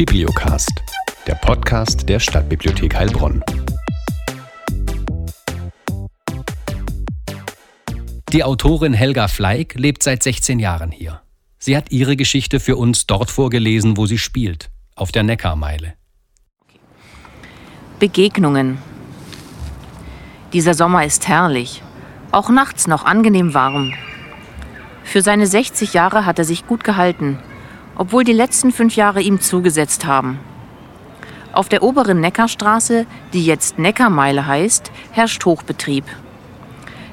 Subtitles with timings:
[0.00, 0.72] Bibliocast,
[1.26, 3.44] der Podcast der Stadtbibliothek Heilbronn.
[8.32, 11.20] Die Autorin Helga Fleig lebt seit 16 Jahren hier.
[11.58, 15.92] Sie hat ihre Geschichte für uns dort vorgelesen, wo sie spielt, auf der Neckarmeile.
[17.98, 18.78] Begegnungen.
[20.54, 21.82] Dieser Sommer ist herrlich,
[22.32, 23.92] auch nachts noch angenehm warm.
[25.04, 27.38] Für seine 60 Jahre hat er sich gut gehalten,
[27.96, 30.38] obwohl die letzten fünf Jahre ihm zugesetzt haben.
[31.52, 36.04] Auf der oberen Neckarstraße, die jetzt Neckarmeile heißt, herrscht Hochbetrieb.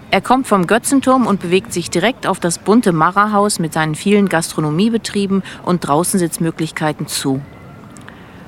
[0.10, 4.30] Er kommt vom Götzenturm und bewegt sich direkt auf das bunte Marrahaus mit seinen vielen
[4.30, 7.42] Gastronomiebetrieben und Draußensitzmöglichkeiten zu.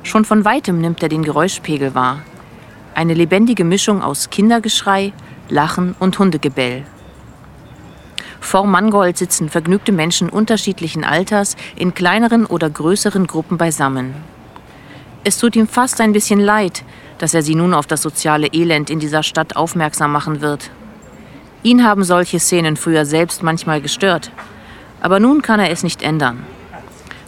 [0.03, 2.21] Schon von weitem nimmt er den Geräuschpegel wahr.
[2.95, 5.11] Eine lebendige Mischung aus Kindergeschrei,
[5.49, 6.85] Lachen und Hundegebell.
[8.41, 14.15] Vor Mangold sitzen vergnügte Menschen unterschiedlichen Alters in kleineren oder größeren Gruppen beisammen.
[15.23, 16.83] Es tut ihm fast ein bisschen leid,
[17.17, 20.71] dass er sie nun auf das soziale Elend in dieser Stadt aufmerksam machen wird.
[21.61, 24.31] Ihn haben solche Szenen früher selbst manchmal gestört.
[25.01, 26.45] Aber nun kann er es nicht ändern.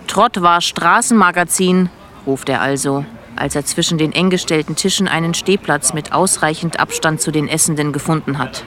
[0.07, 1.89] Trott war Straßenmagazin,
[2.25, 7.21] ruft er also, als er zwischen den eng gestellten Tischen einen Stehplatz mit ausreichend Abstand
[7.21, 8.63] zu den Essenden gefunden hat.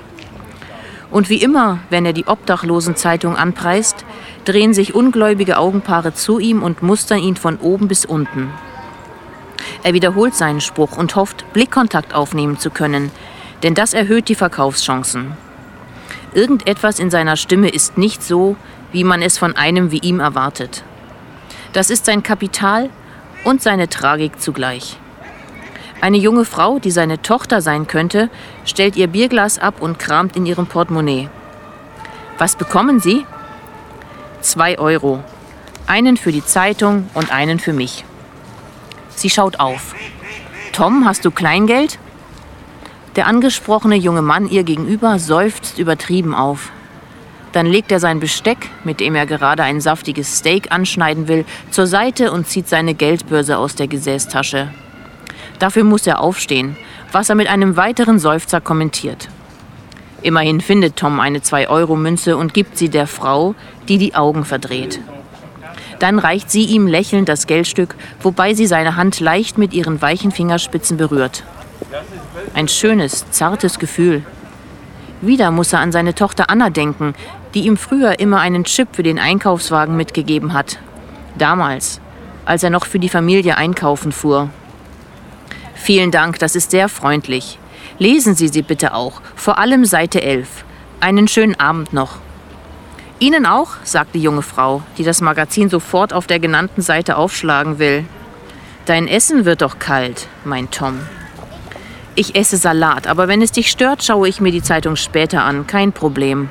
[1.15, 4.05] Und wie immer, wenn er die Obdachlosenzeitung anpreist,
[4.45, 8.51] drehen sich ungläubige Augenpaare zu ihm und mustern ihn von oben bis unten.
[9.85, 13.13] Er wiederholt seinen Spruch und hofft, Blickkontakt aufnehmen zu können,
[13.63, 15.37] denn das erhöht die Verkaufschancen.
[16.35, 18.57] Irgendetwas in seiner Stimme ist nicht so,
[18.91, 20.83] wie man es von einem wie ihm erwartet.
[21.73, 22.91] Das ist sein Kapital
[23.45, 24.99] und seine Tragik zugleich.
[26.05, 28.29] Eine junge Frau, die seine Tochter sein könnte,
[28.67, 31.31] stellt ihr Bierglas ab und kramt in ihrem Portemonnaie.
[32.37, 33.25] Was bekommen Sie?
[34.43, 35.25] Zwei Euro.
[35.87, 38.05] Einen für die Zeitung und einen für mich.
[39.17, 39.95] Sie schaut auf.
[40.73, 41.99] Tom, hast du Kleingeld?
[43.17, 46.71] Der angesprochene junge Mann ihr gegenüber seufzt übertrieben auf.
[47.53, 51.87] Dann legt er sein Besteck, mit dem er gerade ein saftiges Steak anschneiden will, zur
[51.87, 54.69] Seite und zieht seine Geldbörse aus der Gesäßtasche.
[55.59, 56.77] Dafür muss er aufstehen,
[57.13, 59.29] was er mit einem weiteren Seufzer kommentiert.
[60.23, 63.55] Immerhin findet Tom eine 2-Euro-Münze und gibt sie der Frau,
[63.89, 65.01] die die Augen verdreht.
[65.99, 70.33] Dann reicht sie ihm lächelnd das Geldstück, wobei sie seine Hand leicht mit ihren weichen
[70.33, 71.45] Fingerspitzen berührt.
[72.55, 74.23] Ein schönes, zartes Gefühl.
[75.21, 77.15] Wieder muss er an seine Tochter Anna denken,
[77.55, 80.79] die ihm früher immer einen Chip für den Einkaufswagen mitgegeben hat.
[81.39, 82.01] Damals,
[82.45, 84.51] als er noch für die Familie einkaufen fuhr.
[85.85, 87.59] Vielen Dank, das ist sehr freundlich.
[87.99, 90.65] Lesen Sie sie bitte auch, vor allem Seite 11.
[91.01, 92.21] Einen schönen Abend noch.
[93.19, 97.79] Ihnen auch, sagt die junge Frau, die das Magazin sofort auf der genannten Seite aufschlagen
[97.79, 98.07] will.
[98.87, 101.01] Dein Essen wird doch kalt, meint Tom.
[102.15, 105.67] Ich esse Salat, aber wenn es dich stört, schaue ich mir die Zeitung später an.
[105.67, 106.49] Kein Problem.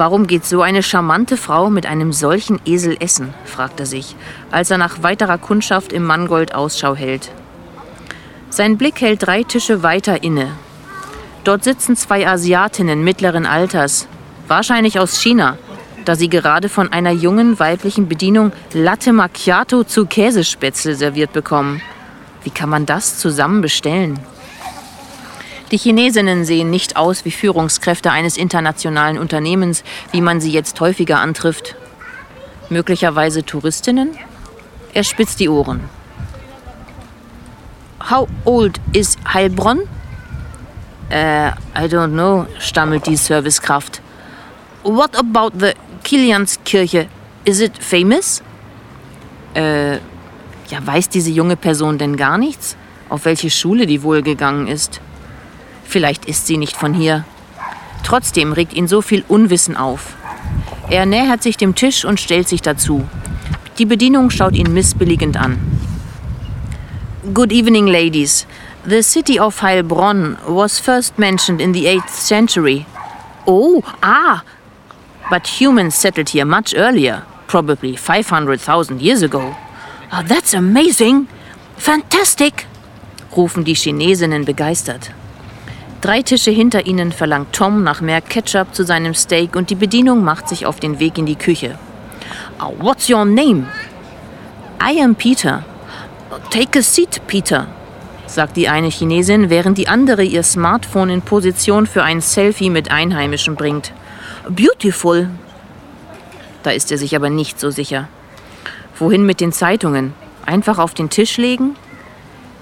[0.00, 3.34] Warum geht so eine charmante Frau mit einem solchen Esel essen?
[3.44, 4.16] fragt er sich,
[4.50, 7.30] als er nach weiterer Kundschaft im Mangold Ausschau hält.
[8.48, 10.52] Sein Blick hält drei Tische weiter inne.
[11.44, 14.08] Dort sitzen zwei Asiatinnen mittleren Alters,
[14.48, 15.58] wahrscheinlich aus China,
[16.06, 21.82] da sie gerade von einer jungen weiblichen Bedienung Latte Macchiato zu Käsespätzle serviert bekommen.
[22.42, 24.18] Wie kann man das zusammen bestellen?
[25.70, 31.20] Die Chinesinnen sehen nicht aus wie Führungskräfte eines internationalen Unternehmens, wie man sie jetzt häufiger
[31.20, 31.76] antrifft.
[32.70, 34.16] Möglicherweise Touristinnen?
[34.92, 35.88] Er spitzt die Ohren.
[38.10, 39.82] How old is Heilbronn?
[41.10, 44.00] Äh, I don't know, stammelt die Servicekraft.
[44.82, 45.72] What about the
[46.02, 47.06] Kilianskirche?
[47.44, 48.42] Is it famous?
[49.54, 52.76] Äh, ja, weiß diese junge Person denn gar nichts?
[53.08, 55.00] Auf welche Schule die wohl gegangen ist?
[55.90, 57.24] Vielleicht ist sie nicht von hier.
[58.04, 60.14] Trotzdem regt ihn so viel Unwissen auf.
[60.88, 63.08] Er nähert sich dem Tisch und stellt sich dazu.
[63.76, 65.58] Die Bedienung schaut ihn missbilligend an.
[67.34, 68.46] Good evening, ladies.
[68.88, 72.86] The city of Heilbronn was first mentioned in the 8th century.
[73.44, 74.44] Oh, ah!
[75.28, 79.56] But humans settled here much earlier, probably 500,000 years ago.
[80.12, 81.26] Oh, that's amazing!
[81.76, 82.66] Fantastic!
[83.36, 85.10] rufen die Chinesinnen begeistert.
[86.00, 90.24] Drei Tische hinter ihnen verlangt Tom nach mehr Ketchup zu seinem Steak und die Bedienung
[90.24, 91.78] macht sich auf den Weg in die Küche.
[92.58, 93.66] Oh, what's your name?
[94.82, 95.62] I am Peter.
[96.50, 97.66] Take a seat, Peter,
[98.26, 102.90] sagt die eine Chinesin, während die andere ihr Smartphone in Position für ein Selfie mit
[102.90, 103.92] Einheimischen bringt.
[104.48, 105.28] Beautiful.
[106.62, 108.08] Da ist er sich aber nicht so sicher.
[108.98, 110.14] Wohin mit den Zeitungen?
[110.46, 111.76] Einfach auf den Tisch legen?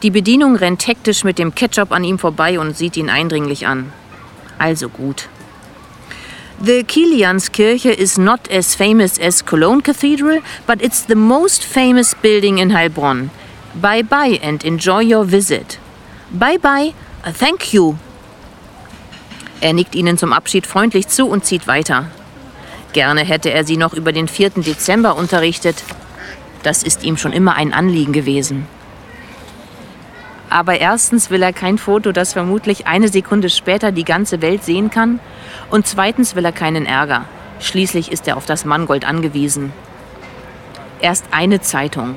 [0.02, 3.92] Die Bedienung rennt hektisch mit dem Ketchup an ihm vorbei und sieht ihn eindringlich an.
[4.58, 5.28] Also gut.
[6.64, 12.58] The Kilianskirche is not as famous as Cologne Cathedral, but it's the most famous building
[12.58, 13.30] in Heilbronn.
[13.74, 15.78] Bye bye and enjoy your visit.
[16.30, 16.94] Bye bye,
[17.38, 17.96] thank you.
[19.60, 22.06] Er nickt ihnen zum Abschied freundlich zu und zieht weiter.
[22.92, 24.50] Gerne hätte er sie noch über den 4.
[24.50, 25.82] Dezember unterrichtet.
[26.62, 28.66] Das ist ihm schon immer ein Anliegen gewesen.
[30.50, 34.90] Aber erstens will er kein Foto, das vermutlich eine Sekunde später die ganze Welt sehen
[34.90, 35.20] kann.
[35.70, 37.24] Und zweitens will er keinen Ärger.
[37.60, 39.72] Schließlich ist er auf das Mangold angewiesen.
[41.00, 42.16] Erst eine Zeitung.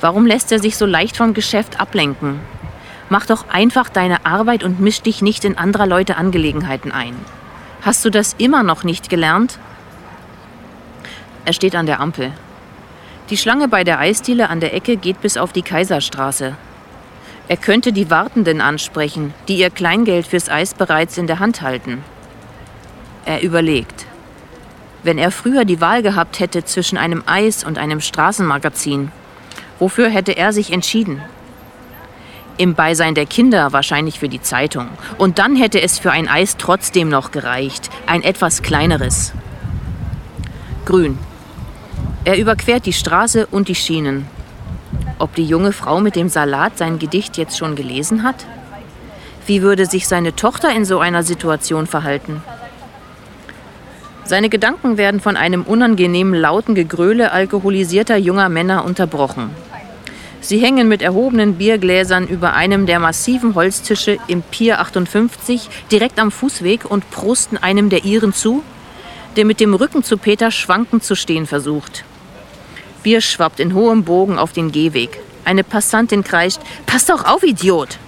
[0.00, 2.40] Warum lässt er sich so leicht vom Geschäft ablenken?
[3.08, 7.16] Mach doch einfach deine Arbeit und misch dich nicht in anderer Leute Angelegenheiten ein.
[7.82, 9.58] Hast du das immer noch nicht gelernt?
[11.44, 12.32] Er steht an der Ampel.
[13.30, 16.56] Die Schlange bei der Eisdiele an der Ecke geht bis auf die Kaiserstraße.
[17.48, 22.04] Er könnte die Wartenden ansprechen, die ihr Kleingeld fürs Eis bereits in der Hand halten.
[23.24, 24.06] Er überlegt.
[25.02, 29.10] Wenn er früher die Wahl gehabt hätte zwischen einem Eis und einem Straßenmagazin,
[29.78, 31.22] wofür hätte er sich entschieden?
[32.58, 34.88] Im Beisein der Kinder wahrscheinlich für die Zeitung.
[35.16, 39.32] Und dann hätte es für ein Eis trotzdem noch gereicht, ein etwas kleineres.
[40.84, 41.18] Grün.
[42.24, 44.26] Er überquert die Straße und die Schienen.
[45.18, 48.46] Ob die junge Frau mit dem Salat sein Gedicht jetzt schon gelesen hat?
[49.46, 52.42] Wie würde sich seine Tochter in so einer Situation verhalten?
[54.24, 59.50] Seine Gedanken werden von einem unangenehmen lauten Gegröle alkoholisierter junger Männer unterbrochen.
[60.40, 66.30] Sie hängen mit erhobenen Biergläsern über einem der massiven Holztische im Pier 58 direkt am
[66.30, 68.62] Fußweg und prosten einem der ihren zu,
[69.36, 72.04] der mit dem Rücken zu Peter schwankend zu stehen versucht.
[73.02, 75.20] Bier schwappt in hohem Bogen auf den Gehweg.
[75.44, 77.98] Eine Passantin kreischt: Pass doch auf, Idiot!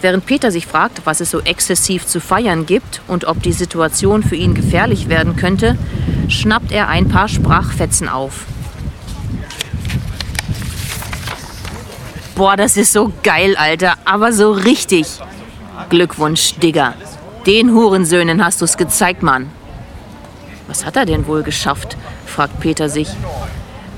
[0.00, 4.24] Während Peter sich fragt, was es so exzessiv zu feiern gibt und ob die Situation
[4.24, 5.78] für ihn gefährlich werden könnte,
[6.28, 8.46] schnappt er ein paar Sprachfetzen auf.
[12.34, 15.06] Boah, das ist so geil, Alter, aber so richtig.
[15.88, 16.94] Glückwunsch, Digger.
[17.46, 19.50] Den Hurensöhnen hast du's gezeigt, Mann.
[20.66, 21.96] Was hat er denn wohl geschafft?
[22.32, 23.08] Fragt Peter sich,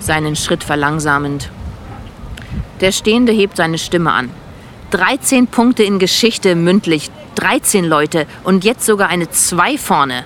[0.00, 1.50] seinen Schritt verlangsamend.
[2.80, 4.30] Der Stehende hebt seine Stimme an.
[4.90, 10.24] 13 Punkte in Geschichte mündlich, 13 Leute und jetzt sogar eine 2 vorne.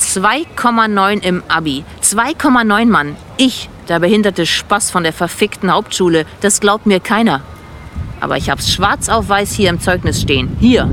[0.00, 1.84] 2,9 im Abi.
[2.02, 3.16] 2,9 Mann.
[3.36, 7.40] Ich, der behinderte Spaß von der verfickten Hauptschule, das glaubt mir keiner.
[8.20, 10.56] Aber ich hab's schwarz auf weiß hier im Zeugnis stehen.
[10.60, 10.90] Hier.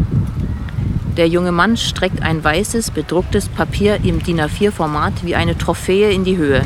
[1.21, 6.23] Der junge Mann streckt ein weißes, bedrucktes Papier im DIN A4-Format wie eine Trophäe in
[6.23, 6.63] die Höhe.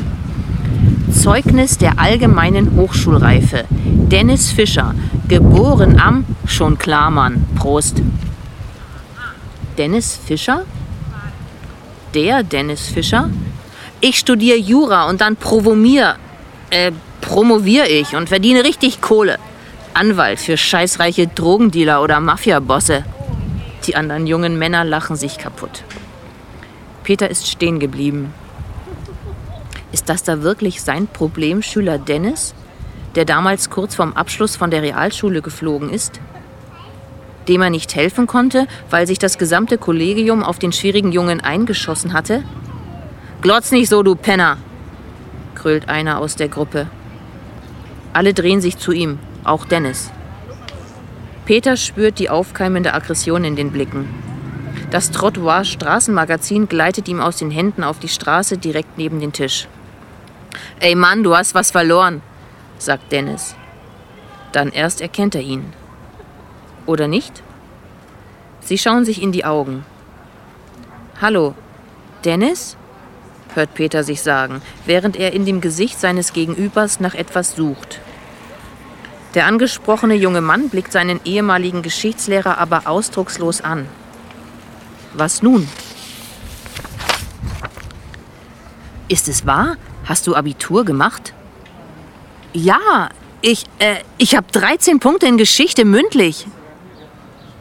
[1.12, 3.66] Zeugnis der allgemeinen Hochschulreife.
[3.70, 4.94] Dennis Fischer,
[5.28, 8.00] geboren am, schon klar, Mann, Prost.
[9.76, 10.62] Dennis Fischer?
[12.14, 13.28] Der Dennis Fischer?
[14.00, 16.16] Ich studiere Jura und dann provomier,
[16.70, 19.36] äh, promoviere ich und verdiene richtig Kohle.
[19.92, 23.04] Anwalt für scheißreiche Drogendealer oder Mafiabosse.
[23.86, 25.84] Die anderen jungen Männer lachen sich kaputt.
[27.04, 28.34] Peter ist stehen geblieben.
[29.92, 32.54] Ist das da wirklich sein Problemschüler Dennis,
[33.14, 36.20] der damals kurz vorm Abschluss von der Realschule geflogen ist?
[37.46, 42.12] Dem er nicht helfen konnte, weil sich das gesamte Kollegium auf den schwierigen Jungen eingeschossen
[42.12, 42.42] hatte?
[43.40, 44.58] Glotz nicht so, du Penner!
[45.54, 46.88] krölt einer aus der Gruppe.
[48.12, 50.10] Alle drehen sich zu ihm, auch Dennis.
[51.46, 54.08] Peter spürt die aufkeimende Aggression in den Blicken.
[54.90, 59.68] Das Trottoir Straßenmagazin gleitet ihm aus den Händen auf die Straße direkt neben den Tisch.
[60.80, 62.20] Ey Mann, du hast was verloren,
[62.78, 63.54] sagt Dennis.
[64.50, 65.72] Dann erst erkennt er ihn.
[66.84, 67.44] Oder nicht?
[68.60, 69.84] Sie schauen sich in die Augen.
[71.20, 71.54] Hallo,
[72.24, 72.76] Dennis?
[73.54, 78.00] hört Peter sich sagen, während er in dem Gesicht seines Gegenübers nach etwas sucht.
[79.36, 83.86] Der angesprochene junge Mann blickt seinen ehemaligen Geschichtslehrer aber ausdruckslos an.
[85.12, 85.68] Was nun?
[89.08, 89.76] Ist es wahr?
[90.06, 91.34] Hast du Abitur gemacht?
[92.54, 93.10] Ja,
[93.42, 96.46] ich, äh, ich habe 13 Punkte in Geschichte mündlich.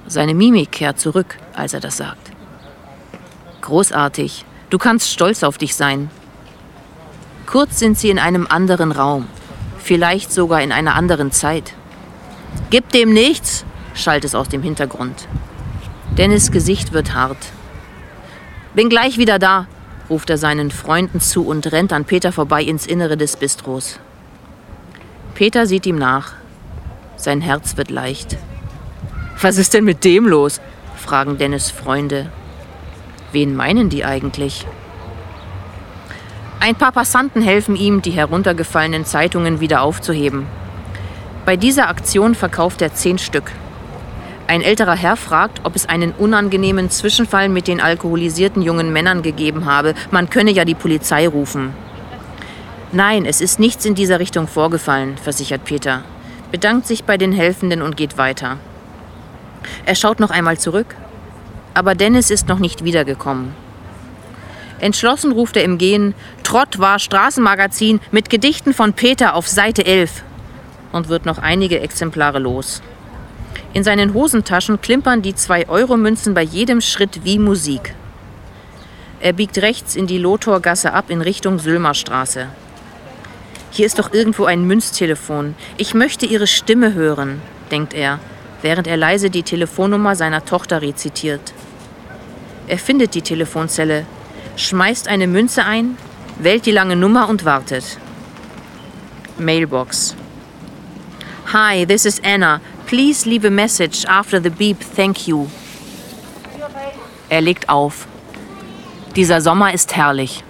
[0.07, 2.31] Seine Mimik kehrt zurück, als er das sagt.
[3.59, 4.45] Großartig.
[4.69, 6.09] Du kannst stolz auf dich sein.
[7.45, 9.27] Kurz sind sie in einem anderen Raum
[9.85, 11.73] vielleicht sogar in einer anderen Zeit.
[12.71, 15.27] Gib dem nichts, schallt es aus dem Hintergrund.
[16.17, 17.37] Dennis Gesicht wird hart.
[18.73, 19.67] Bin gleich wieder da,
[20.09, 23.99] ruft er seinen Freunden zu und rennt an Peter vorbei ins Innere des Bistros.
[25.35, 26.33] Peter sieht ihm nach.
[27.15, 28.37] Sein Herz wird leicht.
[29.39, 30.61] Was ist denn mit dem los?
[30.97, 32.31] fragen Dennis Freunde.
[33.31, 34.65] Wen meinen die eigentlich?
[36.65, 40.47] Ein paar Passanten helfen ihm, die heruntergefallenen Zeitungen wieder aufzuheben.
[41.45, 43.51] Bei dieser Aktion verkauft er zehn Stück.
[44.47, 49.65] Ein älterer Herr fragt, ob es einen unangenehmen Zwischenfall mit den alkoholisierten jungen Männern gegeben
[49.65, 49.93] habe.
[50.09, 51.75] Man könne ja die Polizei rufen.
[52.91, 56.01] Nein, es ist nichts in dieser Richtung vorgefallen, versichert Peter,
[56.51, 58.57] bedankt sich bei den Helfenden und geht weiter.
[59.85, 60.95] Er schaut noch einmal zurück,
[61.75, 63.64] aber Dennis ist noch nicht wiedergekommen.
[64.79, 66.13] Entschlossen ruft er im Gehen,
[66.43, 70.23] Trott war Straßenmagazin mit Gedichten von Peter auf Seite 11
[70.91, 72.81] und wird noch einige Exemplare los.
[73.73, 77.93] In seinen Hosentaschen klimpern die 2-Euro-Münzen bei jedem Schritt wie Musik.
[79.19, 82.47] Er biegt rechts in die Lothorgasse ab in Richtung Sülmerstraße.
[83.71, 85.55] Hier ist doch irgendwo ein Münztelefon.
[85.77, 87.41] Ich möchte ihre Stimme hören,
[87.71, 88.19] denkt er,
[88.61, 91.53] während er leise die Telefonnummer seiner Tochter rezitiert.
[92.67, 94.05] Er findet die Telefonzelle,
[94.55, 95.97] schmeißt eine Münze ein,
[96.39, 97.97] wählt die lange Nummer und wartet.
[99.37, 100.15] Mailbox.
[101.53, 102.61] Hi, this is Anna.
[102.87, 104.79] Please leave a message after the beep.
[104.95, 105.47] Thank you.
[107.29, 108.07] Er legt auf.
[109.15, 110.43] Dieser Sommer ist herrlich.